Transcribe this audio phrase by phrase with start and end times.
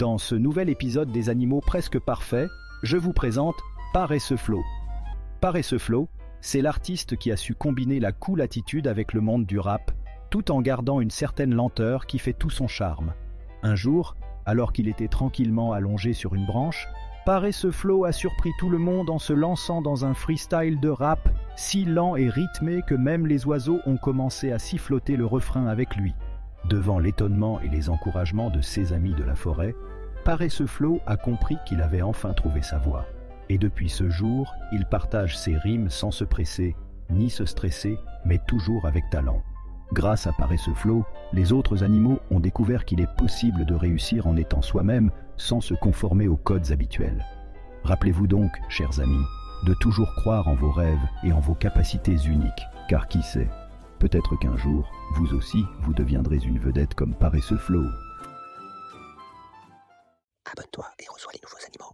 [0.00, 2.48] Dans ce nouvel épisode des animaux presque parfaits,
[2.82, 3.56] je vous présente
[3.92, 4.62] Paresseux Flo.
[5.42, 6.08] Paresseux Flo,
[6.40, 9.92] c'est l'artiste qui a su combiner la cool attitude avec le monde du rap,
[10.30, 13.12] tout en gardant une certaine lenteur qui fait tout son charme.
[13.62, 14.16] Un jour,
[14.46, 16.88] alors qu'il était tranquillement allongé sur une branche,
[17.26, 21.28] Paresseux Flo a surpris tout le monde en se lançant dans un freestyle de rap
[21.56, 25.94] si lent et rythmé que même les oiseaux ont commencé à siffloter le refrain avec
[25.96, 26.14] lui.
[26.68, 29.74] Devant l'étonnement et les encouragements de ses amis de la forêt,
[30.24, 33.06] Paresseux Flo a compris qu'il avait enfin trouvé sa voie.
[33.48, 36.76] Et depuis ce jour, il partage ses rimes sans se presser,
[37.08, 39.42] ni se stresser, mais toujours avec talent.
[39.92, 44.36] Grâce à Paresseux Flo, les autres animaux ont découvert qu'il est possible de réussir en
[44.36, 47.24] étant soi-même sans se conformer aux codes habituels.
[47.82, 49.24] Rappelez-vous donc, chers amis,
[49.64, 53.48] de toujours croire en vos rêves et en vos capacités uniques, car qui sait,
[54.00, 57.84] Peut-être qu'un jour, vous aussi, vous deviendrez une vedette comme paresseux Flo.
[60.50, 61.92] Abonne-toi et reçois les nouveaux animaux.